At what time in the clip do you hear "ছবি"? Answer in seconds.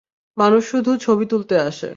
0.97-1.25